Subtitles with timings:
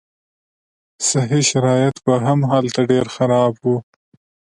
[1.09, 3.75] صحي شرایط به هم هلته ډېر خراب وو.